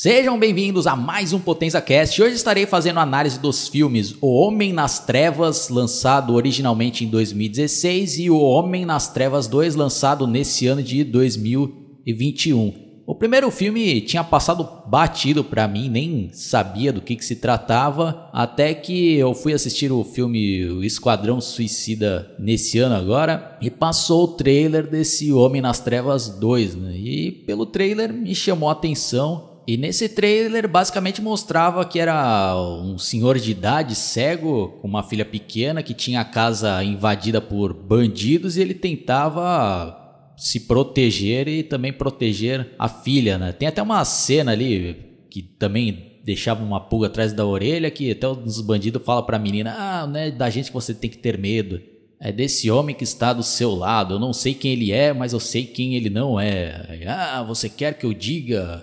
[0.00, 2.22] Sejam bem-vindos a mais um Potenza Cast.
[2.22, 8.30] Hoje estarei fazendo análise dos filmes O Homem nas Trevas, lançado originalmente em 2016, e
[8.30, 12.74] O Homem nas Trevas 2, lançado nesse ano de 2021.
[13.08, 18.30] O primeiro filme tinha passado batido para mim, nem sabia do que, que se tratava,
[18.32, 24.28] até que eu fui assistir o filme Esquadrão Suicida nesse ano agora e passou o
[24.28, 26.96] trailer desse Homem nas Trevas 2, né?
[26.96, 32.96] E pelo trailer me chamou a atenção e nesse trailer basicamente mostrava que era um
[32.96, 38.56] senhor de idade cego com uma filha pequena que tinha a casa invadida por bandidos
[38.56, 43.52] e ele tentava se proteger e também proteger a filha, né?
[43.52, 48.26] Tem até uma cena ali que também deixava uma pulga atrás da orelha que até
[48.26, 51.18] os bandidos falam para a menina: "Ah, não é da gente que você tem que
[51.18, 51.78] ter medo.
[52.18, 54.14] É desse homem que está do seu lado.
[54.14, 57.04] Eu não sei quem ele é, mas eu sei quem ele não é.
[57.06, 58.82] Ah, você quer que eu diga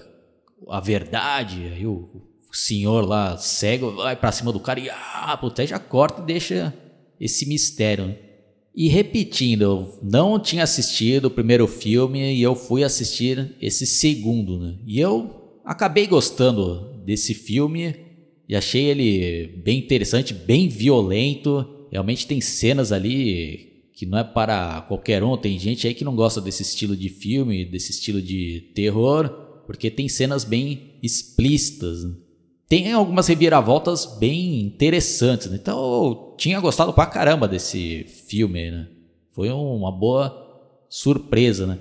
[0.69, 2.09] a verdade, aí o,
[2.55, 6.73] senhor lá cego vai para cima do cara e ah, puta, já corta e deixa
[7.19, 8.07] esse mistério.
[8.07, 8.17] Né?
[8.73, 14.59] E repetindo, eu não tinha assistido o primeiro filme e eu fui assistir esse segundo,
[14.59, 14.75] né?
[14.85, 17.95] E eu acabei gostando desse filme
[18.47, 21.87] e achei ele bem interessante, bem violento.
[21.91, 25.37] Realmente tem cenas ali que não é para qualquer um.
[25.37, 29.89] Tem gente aí que não gosta desse estilo de filme, desse estilo de terror porque
[29.89, 31.99] tem cenas bem explícitas.
[32.67, 35.47] Tem algumas reviravoltas bem interessantes.
[35.47, 35.57] Né?
[35.61, 38.71] Então eu tinha gostado pra caramba desse filme.
[38.71, 38.87] Né?
[39.31, 40.35] Foi uma boa
[40.89, 41.67] surpresa.
[41.67, 41.77] Né?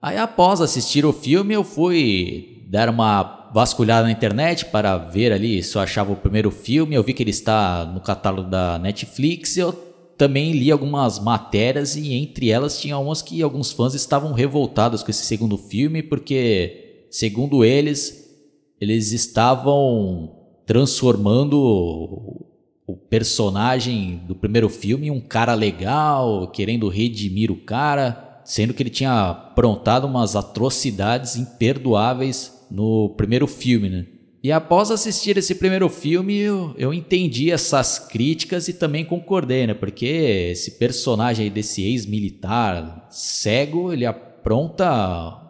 [0.00, 5.62] Aí após assistir o filme, eu fui dar uma vasculhada na internet para ver ali
[5.62, 6.94] se eu achava o primeiro filme.
[6.94, 9.56] Eu vi que ele está no catálogo da Netflix.
[9.56, 9.72] Eu
[10.16, 15.10] também li algumas matérias e entre elas tinha umas que alguns fãs estavam revoltados com
[15.10, 16.83] esse segundo filme porque
[17.14, 18.28] segundo eles,
[18.80, 20.34] eles estavam
[20.66, 21.56] transformando
[22.84, 28.82] o personagem do primeiro filme em um cara legal, querendo redimir o cara, sendo que
[28.82, 34.06] ele tinha aprontado umas atrocidades imperdoáveis no primeiro filme, né?
[34.42, 39.72] E após assistir esse primeiro filme, eu, eu entendi essas críticas e também concordei, né?
[39.72, 40.04] Porque
[40.50, 45.43] esse personagem desse ex-militar cego, ele apronta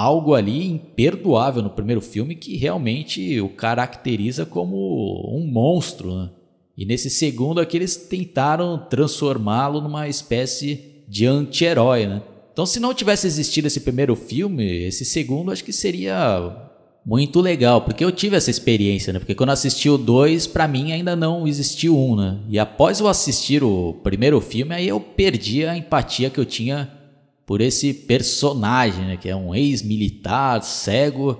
[0.00, 6.14] algo ali imperdoável no primeiro filme que realmente o caracteriza como um monstro.
[6.14, 6.30] Né?
[6.74, 12.06] E nesse segundo aqui eles tentaram transformá-lo numa espécie de anti-herói.
[12.06, 12.22] Né?
[12.50, 16.70] Então, se não tivesse existido esse primeiro filme, esse segundo acho que seria
[17.04, 19.18] muito legal, porque eu tive essa experiência, né?
[19.18, 22.38] Porque quando assisti o 2, para mim ainda não existiu um, né?
[22.48, 26.99] E após eu assistir o primeiro filme, aí eu perdi a empatia que eu tinha
[27.50, 31.36] por esse personagem, né, que é um ex-militar cego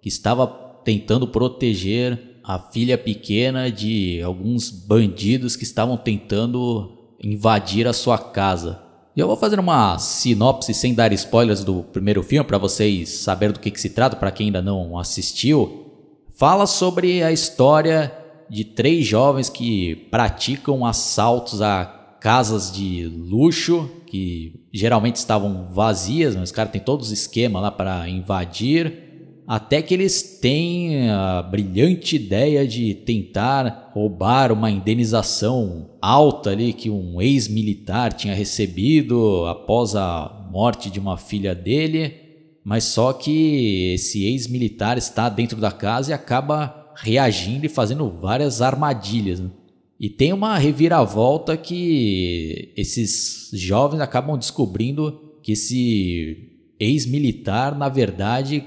[0.00, 7.92] que estava tentando proteger a filha pequena de alguns bandidos que estavam tentando invadir a
[7.92, 8.80] sua casa.
[9.14, 13.52] E eu vou fazer uma sinopse sem dar spoilers do primeiro filme para vocês saberem
[13.52, 15.92] do que, que se trata, para quem ainda não assistiu.
[16.34, 18.10] Fala sobre a história
[18.48, 21.84] de três jovens que praticam assaltos a
[22.20, 27.70] casas de luxo que geralmente estavam vazias, mas os caras têm todos os esquemas lá
[27.70, 29.10] para invadir,
[29.46, 36.90] até que eles têm a brilhante ideia de tentar roubar uma indenização alta ali que
[36.90, 42.14] um ex-militar tinha recebido após a morte de uma filha dele,
[42.62, 48.60] mas só que esse ex-militar está dentro da casa e acaba reagindo e fazendo várias
[48.60, 49.40] armadilhas.
[49.40, 49.50] Né?
[50.00, 58.64] E tem uma reviravolta que esses jovens acabam descobrindo que esse ex-militar, na verdade,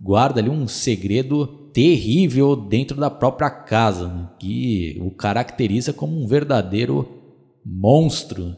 [0.00, 4.28] guarda ali um segredo terrível dentro da própria casa, né?
[4.40, 7.08] que o caracteriza como um verdadeiro
[7.64, 8.56] monstro.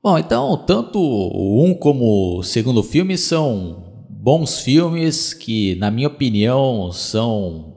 [0.00, 6.06] Bom, então, tanto o um como o segundo filme são bons filmes que, na minha
[6.06, 7.69] opinião, são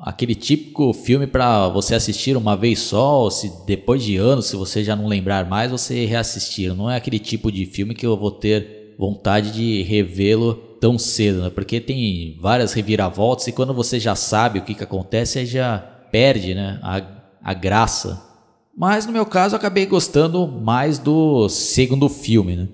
[0.00, 4.56] aquele típico filme para você assistir uma vez só, ou se depois de anos, se
[4.56, 6.74] você já não lembrar mais, você reassistir.
[6.74, 11.42] Não é aquele tipo de filme que eu vou ter vontade de revê-lo tão cedo,
[11.42, 11.50] né?
[11.50, 15.78] Porque tem várias reviravoltas e quando você já sabe o que, que acontece, aí já
[15.78, 16.78] perde, né?
[16.82, 17.02] A,
[17.42, 18.22] a graça.
[18.76, 22.68] Mas no meu caso, eu acabei gostando mais do segundo filme, né?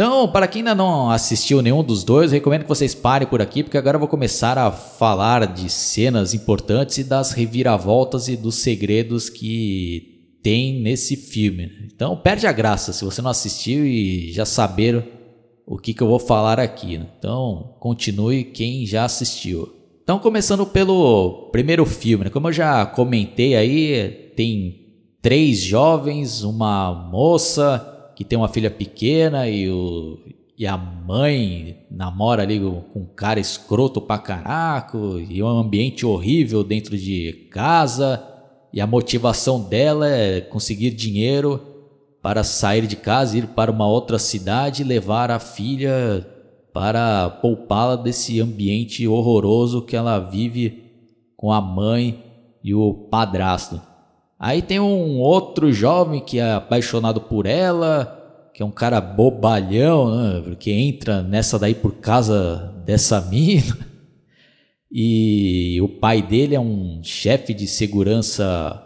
[0.00, 3.62] Então, para quem ainda não assistiu nenhum dos dois, recomendo que vocês parem por aqui,
[3.62, 8.54] porque agora eu vou começar a falar de cenas importantes e das reviravoltas e dos
[8.54, 11.70] segredos que tem nesse filme.
[11.94, 15.04] Então, perde a graça se você não assistiu e já saber
[15.66, 16.94] o que, que eu vou falar aqui.
[16.94, 19.68] Então, continue quem já assistiu.
[20.02, 22.30] Então, começando pelo primeiro filme, né?
[22.30, 24.80] como eu já comentei aí, tem
[25.20, 30.18] três jovens, uma moça que tem uma filha pequena e, o,
[30.58, 36.62] e a mãe namora ali com um cara escroto pra caraco e um ambiente horrível
[36.62, 38.22] dentro de casa
[38.74, 41.62] e a motivação dela é conseguir dinheiro
[42.20, 46.26] para sair de casa, ir para uma outra cidade e levar a filha
[46.74, 50.84] para poupá-la desse ambiente horroroso que ela vive
[51.38, 52.22] com a mãe
[52.62, 53.80] e o padrasto.
[54.40, 60.10] Aí tem um outro jovem que é apaixonado por ela, que é um cara bobalhão,
[60.16, 60.56] né?
[60.58, 63.76] que entra nessa daí por causa dessa mina.
[64.90, 68.82] E o pai dele é um chefe de segurança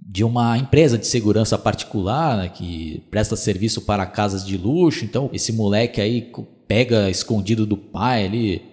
[0.00, 5.04] de uma empresa de segurança particular né, que presta serviço para casas de luxo.
[5.04, 6.30] Então, esse moleque aí
[6.68, 8.71] pega escondido do pai ali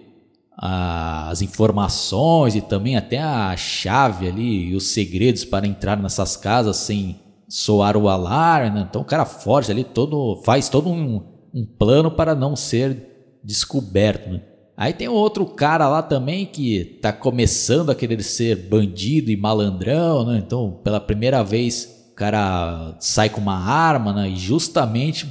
[0.62, 6.76] as informações e também até a chave ali e os segredos para entrar nessas casas
[6.76, 7.18] sem
[7.48, 8.68] soar o alarme.
[8.68, 8.86] Né?
[8.88, 11.22] Então, o cara forte ali todo faz todo um,
[11.54, 14.28] um plano para não ser descoberto.
[14.28, 14.42] Né?
[14.76, 20.26] Aí tem outro cara lá também que tá começando a querer ser bandido e malandrão,
[20.26, 20.42] né?
[20.44, 24.28] Então, pela primeira vez, o cara sai com uma arma, né?
[24.28, 25.26] E justamente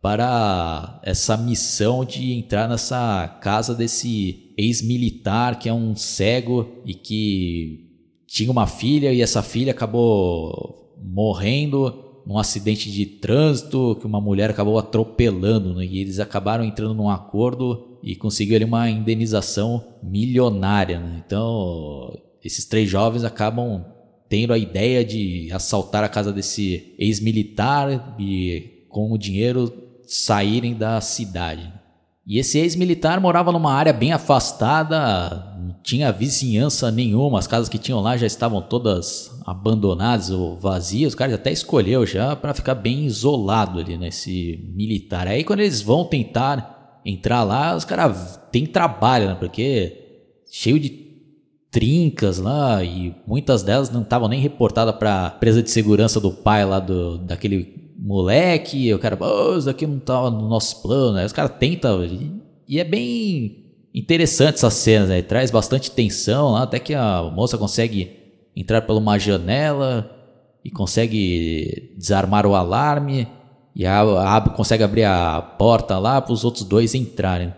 [0.00, 7.90] para essa missão de entrar nessa casa desse ex-militar que é um cego e que
[8.26, 14.50] tinha uma filha e essa filha acabou morrendo num acidente de trânsito que uma mulher
[14.50, 15.84] acabou atropelando né?
[15.84, 20.98] e eles acabaram entrando num acordo e conseguiram uma indenização milionária.
[20.98, 21.22] Né?
[21.26, 23.84] Então, esses três jovens acabam
[24.28, 31.00] tendo a ideia de assaltar a casa desse ex-militar e com o dinheiro saírem da
[31.00, 31.72] cidade.
[32.26, 37.78] E esse ex-militar morava numa área bem afastada, não tinha vizinhança nenhuma, as casas que
[37.78, 41.12] tinham lá já estavam todas abandonadas ou vazias.
[41.12, 45.28] O cara até escolheu já para ficar bem isolado ali nesse militar.
[45.28, 49.36] Aí quando eles vão tentar entrar lá, os caras têm trabalho, né?
[49.36, 49.96] Porque
[50.50, 50.90] cheio de
[51.70, 56.64] trincas lá e muitas delas não estavam nem reportadas para empresa de segurança do pai
[56.64, 61.18] lá do daquele moleque, o cara, oh, isso daqui não tava no nosso plano.
[61.18, 62.02] Aí os caras tentam.
[62.66, 65.20] E é bem interessante essas cenas, né?
[65.20, 68.16] Traz bastante tensão lá, até que a moça consegue
[68.56, 70.10] entrar por uma janela
[70.64, 73.28] e consegue desarmar o alarme.
[73.76, 77.54] E a, a, consegue abrir a porta lá para os outros dois entrarem.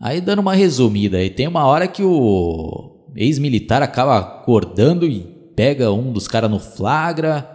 [0.00, 5.20] Aí dando uma resumida, aí tem uma hora que o ex-militar acaba acordando e
[5.54, 7.51] pega um dos caras no flagra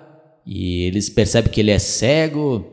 [0.48, 2.66] e eles percebem que ele é cego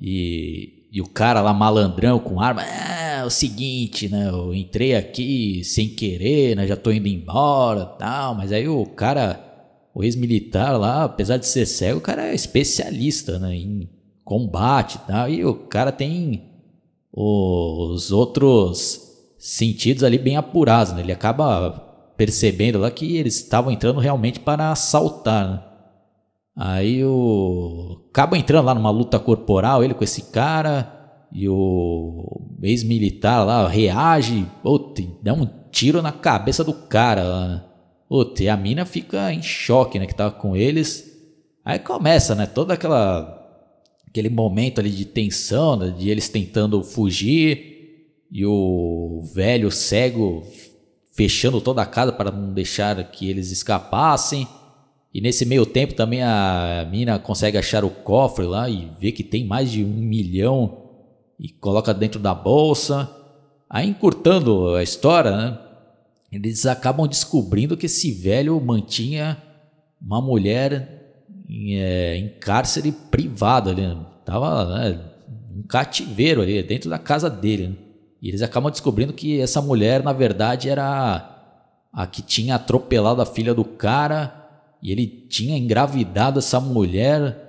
[0.00, 4.30] e, e o cara lá malandrão com arma, é, é o seguinte, né?
[4.30, 6.66] Eu entrei aqui sem querer, né?
[6.66, 9.38] Já tô indo embora, tal, mas aí o cara,
[9.94, 13.90] o ex-militar lá, apesar de ser cego, o cara é especialista, né, em
[14.24, 16.44] combate, tal, e o cara tem
[17.12, 19.02] os outros
[19.36, 21.02] sentidos ali bem apurados, né?
[21.02, 21.70] Ele acaba
[22.16, 25.67] percebendo lá que eles estavam entrando realmente para assaltar, né?
[26.58, 28.00] Aí o.
[28.10, 30.92] Acaba entrando lá numa luta corporal, ele com esse cara.
[31.30, 34.44] E o ex-militar lá reage.
[34.60, 37.64] Puta, dá um tiro na cabeça do cara lá.
[38.08, 40.06] Puta, e a mina fica em choque, né?
[40.06, 41.16] Que tava com eles.
[41.64, 42.44] Aí começa, né?
[42.44, 43.36] Toda aquela.
[44.08, 48.24] Aquele momento ali de tensão, né, de eles tentando fugir.
[48.32, 50.42] E o velho cego
[51.14, 54.48] fechando toda a casa para não deixar que eles escapassem.
[55.12, 59.24] E nesse meio tempo também a mina consegue achar o cofre lá e vê que
[59.24, 60.82] tem mais de um milhão
[61.38, 63.08] e coloca dentro da bolsa.
[63.70, 65.58] Aí encurtando a história, né,
[66.30, 69.42] eles acabam descobrindo que esse velho mantinha
[70.00, 73.86] uma mulher em, é, em cárcere privado ali.
[73.86, 73.96] Né?
[74.24, 75.00] Tava né,
[75.56, 77.68] um cativeiro ali dentro da casa dele.
[77.68, 77.74] Né?
[78.20, 81.34] E eles acabam descobrindo que essa mulher, na verdade, era
[81.90, 84.37] a que tinha atropelado a filha do cara
[84.82, 87.46] e ele tinha engravidado essa mulher.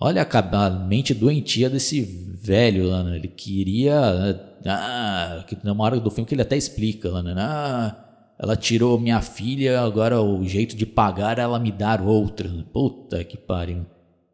[0.00, 2.02] Olha a mente doentia desse
[2.42, 3.16] velho lá, né?
[3.16, 4.58] Ele queria.
[4.66, 7.34] Ah, que na hora do filme que ele até explica lá, né?
[7.36, 7.96] Ah,
[8.38, 12.48] ela tirou minha filha, agora o jeito de pagar ela me dar outra.
[12.72, 13.84] Puta que pariu.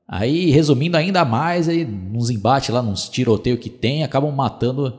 [0.09, 4.97] Aí, resumindo ainda mais, aí, nos embates lá, nos tiroteios que tem, acabam matando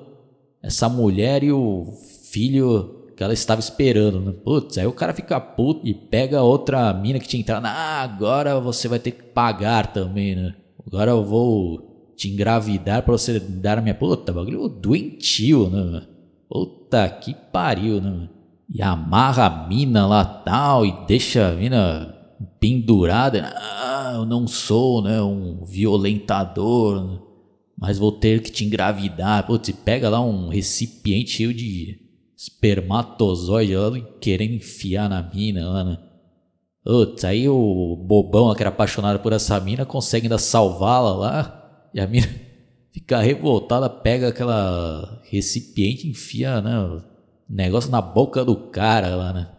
[0.61, 1.93] essa mulher e o
[2.29, 4.21] filho que ela estava esperando.
[4.21, 4.31] Né?
[4.31, 7.65] Putz, aí o cara fica puto e pega outra mina que tinha entrado.
[7.65, 10.55] Ah, agora você vai ter que pagar também, né?
[10.85, 13.95] Agora eu vou te engravidar pra você dar a minha.
[13.95, 16.03] Puta, bagulho doentio, né?
[16.47, 18.29] Puta que pariu, né?
[18.69, 22.13] e amarra a mina lá tal e deixa a mina
[22.59, 23.53] pendurada.
[23.55, 27.21] Ah, eu não sou, né, um violentador,
[27.77, 29.45] mas vou ter que te engravidar.
[29.45, 32.06] Putz, pega lá um recipiente cheio de
[32.37, 33.91] espermatozoide lá
[34.21, 35.97] querendo enfiar na mina né?
[36.83, 41.99] Putz, aí o bobão que era apaixonado por essa mina consegue ainda salvá-la lá e
[41.99, 42.27] a mina
[42.93, 47.01] fica revoltada, pega aquela recipiente e enfia, né,
[47.49, 49.49] negócio na boca do cara lá, né?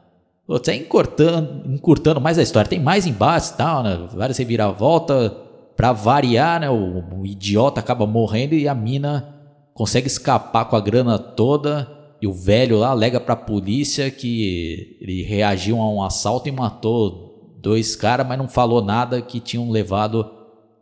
[0.48, 2.70] Putz, aí encurtando, encurtando mais a história.
[2.70, 4.08] Tem mais embates e tal, né?
[4.14, 5.30] Várias reviravoltas.
[5.76, 6.70] Pra variar, né?
[6.70, 9.34] O, o idiota acaba morrendo e a mina
[9.74, 11.86] consegue escapar com a grana toda.
[12.20, 17.56] E o velho lá alega pra polícia que ele reagiu a um assalto e matou
[17.60, 20.28] dois caras, mas não falou nada que tinham levado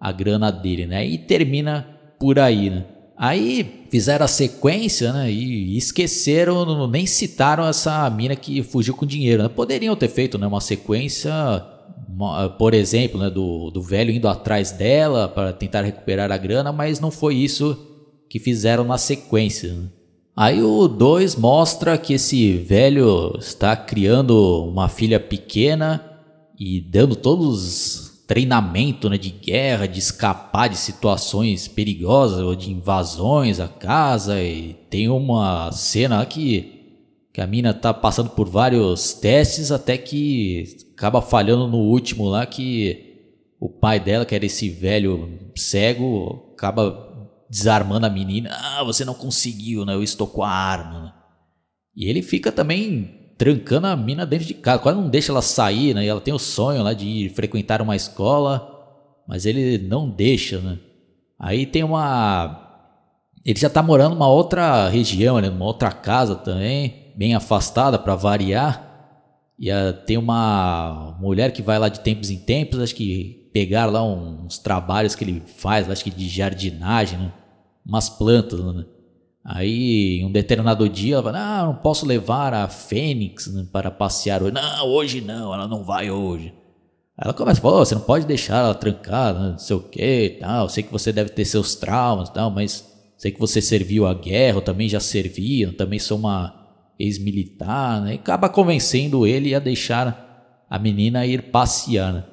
[0.00, 1.06] a grana dele, né?
[1.06, 1.86] E termina
[2.18, 2.86] por aí, né?
[3.16, 5.30] Aí fizeram a sequência, né?
[5.30, 9.42] E esqueceram, nem citaram essa mina que fugiu com dinheiro.
[9.42, 9.48] Né?
[9.48, 11.32] Poderiam ter feito né, uma sequência,
[12.58, 17.00] por exemplo, né, do, do velho indo atrás dela para tentar recuperar a grana, mas
[17.00, 17.78] não foi isso
[18.28, 19.72] que fizeram na sequência.
[19.72, 19.88] Né?
[20.36, 26.04] Aí o 2 mostra que esse velho está criando uma filha pequena
[26.58, 33.60] e dando todos treinamento né, de guerra, de escapar de situações perigosas ou de invasões
[33.60, 34.42] à casa.
[34.42, 36.98] E tem uma cena que,
[37.32, 40.64] que a mina tá passando por vários testes até que
[40.94, 43.06] acaba falhando no último lá que
[43.58, 47.05] o pai dela, que era esse velho cego, acaba
[47.48, 48.50] desarmando a menina.
[48.52, 49.94] Ah, você não conseguiu, né?
[49.94, 51.14] Eu estou com a arma.
[51.94, 55.94] E ele fica também trancando a mina dentro de casa, quase não deixa ela sair,
[55.94, 56.04] né?
[56.04, 58.66] E ela tem o sonho lá de frequentar uma escola,
[59.28, 60.78] mas ele não deixa, né?
[61.38, 62.62] Aí tem uma.
[63.44, 65.48] Ele já tá morando numa outra região, né?
[65.48, 68.84] numa outra casa também, bem afastada para variar.
[69.58, 73.86] E uh, tem uma mulher que vai lá de tempos em tempos, acho que pegar
[73.86, 77.32] lá uns trabalhos que ele faz, acho que de jardinagem, né?
[77.86, 78.84] umas plantas, né?
[79.42, 84.42] Aí, um determinado dia, ela fala: Ah, não posso levar a Fênix né, para passear
[84.42, 84.52] hoje.
[84.52, 86.52] Não, hoje não, ela não vai hoje.
[87.16, 89.80] Aí ela começa a falar: oh, Você não pode deixar ela trancada, não sei o
[89.80, 90.68] que tal.
[90.68, 92.84] Sei que você deve ter seus traumas tal, mas
[93.16, 96.66] sei que você serviu a guerra, eu também já servi, eu também sou uma
[96.98, 98.02] ex-militar.
[98.02, 98.14] Né?
[98.14, 102.12] E acaba convencendo ele a deixar a menina ir passear.
[102.12, 102.24] Né?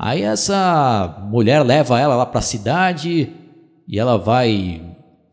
[0.00, 3.32] Aí essa mulher leva ela lá para a cidade
[3.88, 4.80] e ela vai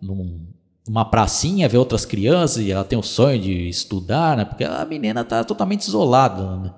[0.02, 0.44] num
[0.88, 4.46] uma pracinha, ver outras crianças e ela tem o sonho de estudar, né?
[4.46, 6.74] Porque a menina tá totalmente isolada, né?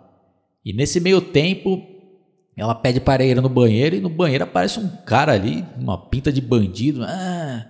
[0.66, 1.82] E nesse meio tempo,
[2.58, 6.32] ela pede para ir no banheiro e no banheiro aparece um cara ali, uma pinta
[6.32, 7.04] de bandido.
[7.04, 7.66] Ah,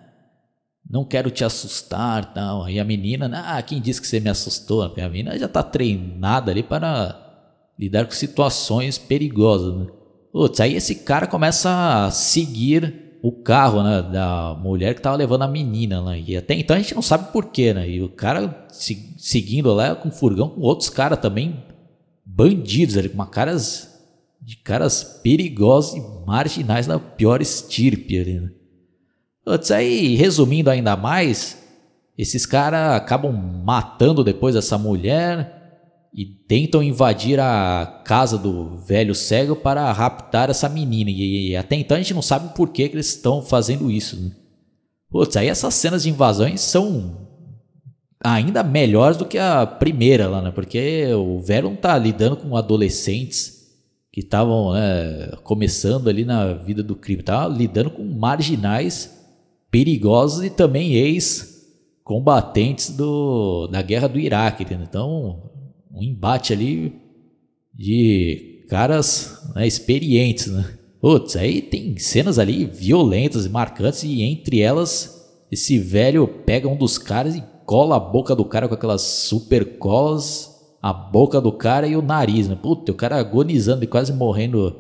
[0.87, 2.69] não quero te assustar, tal.
[2.69, 4.83] E a menina, ah, quem disse que você me assustou?
[4.83, 7.15] A menina já tá treinada ali para
[7.77, 9.96] lidar com situações perigosas, né?
[10.37, 15.41] Putz, aí esse cara começa a seguir o carro né, da mulher que tava levando
[15.41, 16.15] a menina lá.
[16.15, 17.89] E até então a gente não sabe porquê, né?
[17.89, 21.63] E o cara se, seguindo lá com furgão com outros caras também,
[22.23, 23.99] bandidos ali, com uma caras
[24.39, 28.51] de caras perigosos e marginais da pior estirpe ali, né?
[29.43, 31.57] Putz, aí, resumindo ainda mais,
[32.15, 35.56] esses caras acabam matando depois essa mulher
[36.17, 41.11] e tentam invadir a casa do velho cego para raptar essa menina.
[41.11, 44.19] E, até então a gente não sabe por que, que eles estão fazendo isso.
[44.19, 44.31] Né?
[45.11, 47.27] Putz, aí essas cenas de invasões são
[48.19, 50.49] ainda melhores do que a primeira lá, né?
[50.49, 53.67] Porque o velho não tá lidando com adolescentes
[54.11, 59.15] que estavam né, começando ali na vida do crime, tá lidando com marginais
[59.69, 64.63] perigosos e também ex-combatentes do, da guerra do Iraque.
[64.63, 64.87] Entendeu?
[64.89, 65.56] Então
[65.91, 66.93] um embate ali
[67.73, 70.77] de caras né, experientes, né?
[70.99, 75.17] Putz, aí tem cenas ali violentas e marcantes e entre elas
[75.51, 79.77] esse velho pega um dos caras e cola a boca do cara com aquelas super
[79.77, 82.55] colas, a boca do cara e o nariz, né?
[82.55, 84.75] Puta, o cara agonizando e quase morrendo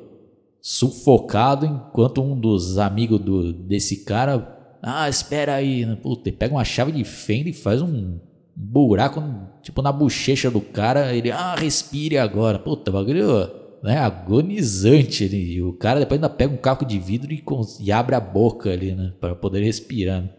[0.61, 5.95] sufocado enquanto um dos amigos do, desse cara, ah, espera aí, né?
[5.95, 8.19] Puta, pega uma chave de fenda e faz um
[8.59, 9.23] buraco,
[9.61, 11.13] tipo, na bochecha do cara.
[11.13, 12.57] Ele, ah, respire agora.
[12.57, 13.49] Puta, bagulho,
[13.83, 15.25] né, agonizante.
[15.25, 17.43] E o cara depois ainda pega um caco de vidro e,
[17.79, 20.23] e abre a boca ali, né, para poder respirar.
[20.23, 20.29] Né?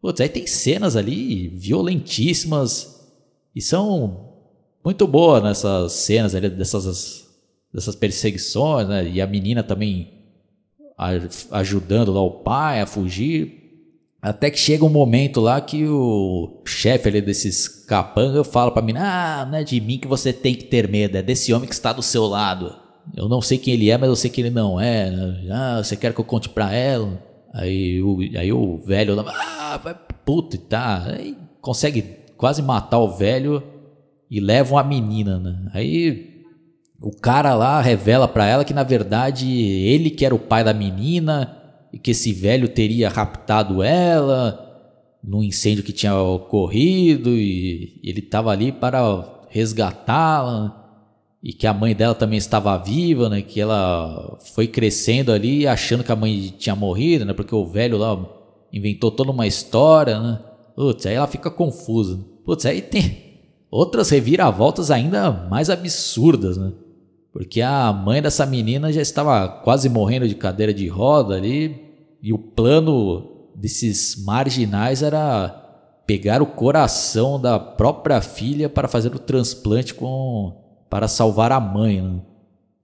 [0.00, 3.06] Putz, aí tem cenas ali violentíssimas
[3.54, 4.28] e são
[4.84, 7.26] muito boas nessas cenas ali, dessas,
[7.74, 9.08] dessas perseguições, né?
[9.08, 10.18] E a menina também
[11.50, 13.57] ajudando lá o pai a fugir.
[14.20, 18.94] Até que chega um momento lá que o chefe ali desses capanga fala pra mim:
[18.96, 21.74] Ah, não é de mim que você tem que ter medo, é desse homem que
[21.74, 22.74] está do seu lado.
[23.16, 25.10] Eu não sei quem ele é, mas eu sei que ele não é.
[25.50, 27.22] Ah, você quer que eu conte pra ela?
[27.54, 29.94] Aí o, aí o velho lá, ah, vai
[30.24, 31.04] puta e tá.
[31.06, 32.02] Aí consegue
[32.36, 33.62] quase matar o velho
[34.30, 35.70] e leva uma menina, né?
[35.72, 36.44] Aí
[37.00, 40.74] o cara lá revela pra ela que na verdade ele que era o pai da
[40.74, 41.57] menina
[41.92, 44.64] e que esse velho teria raptado ela
[45.22, 50.78] no incêndio que tinha ocorrido e ele estava ali para resgatá-la
[51.42, 53.42] e que a mãe dela também estava viva, né?
[53.42, 57.32] Que ela foi crescendo ali achando que a mãe tinha morrido, né?
[57.32, 58.18] Porque o velho lá
[58.72, 60.40] inventou toda uma história, né?
[60.74, 62.18] Putz, aí ela fica confusa.
[62.44, 63.28] Putz, aí tem
[63.70, 66.72] outras reviravoltas ainda mais absurdas, né?
[67.38, 71.80] Porque a mãe dessa menina já estava quase morrendo de cadeira de roda ali
[72.20, 75.48] e o plano desses marginais era
[76.04, 80.52] pegar o coração da própria filha para fazer o transplante com
[80.90, 82.20] para salvar a mãe, né?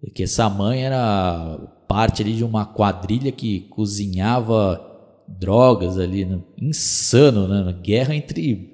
[0.00, 1.58] Porque essa mãe era
[1.88, 4.80] parte ali de uma quadrilha que cozinhava
[5.26, 6.38] drogas ali, né?
[6.56, 7.76] insano, né?
[7.82, 8.72] Guerra entre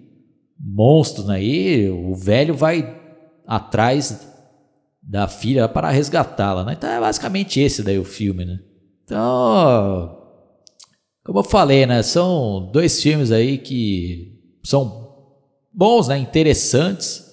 [0.58, 1.40] monstros, né?
[1.88, 3.00] O velho vai
[3.46, 4.28] atrás
[5.02, 6.74] da filha para resgatá-la, né?
[6.76, 8.58] Então é basicamente esse daí o filme, né?
[9.04, 10.18] Então,
[11.24, 12.02] como eu falei, né?
[12.02, 15.14] São dois filmes aí que são
[15.72, 16.18] bons, né?
[16.18, 17.28] Interessantes.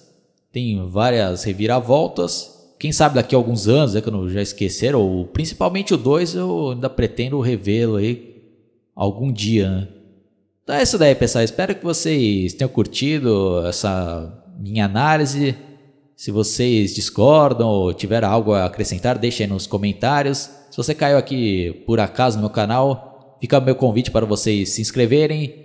[0.52, 2.56] Tem várias reviravoltas.
[2.78, 6.36] Quem sabe daqui a alguns anos, é que eu já esqueceram, ou principalmente o 2,
[6.36, 8.42] eu ainda pretendo revê-lo aí
[8.94, 9.88] algum dia, né?
[10.62, 11.44] Então é isso daí, pessoal.
[11.44, 15.56] Espero que vocês tenham curtido essa minha análise.
[16.18, 20.50] Se vocês discordam ou tiveram algo a acrescentar, deixem nos comentários.
[20.68, 24.70] Se você caiu aqui por acaso no meu canal, fica o meu convite para vocês
[24.70, 25.64] se inscreverem,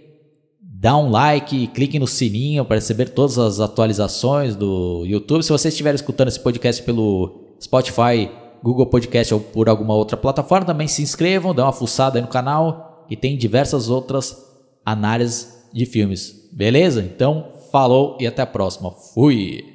[0.61, 5.41] dar um like, cliquem no sininho para receber todas as atualizações do YouTube.
[5.41, 8.29] Se você estiver escutando esse podcast pelo Spotify,
[8.61, 12.27] Google Podcast ou por alguma outra plataforma, também se inscrevam, dê uma fuçada aí no
[12.27, 14.37] canal e tem diversas outras
[14.85, 16.47] análises de filmes.
[16.53, 17.01] Beleza?
[17.01, 18.91] Então, falou e até a próxima.
[18.91, 19.72] Fui!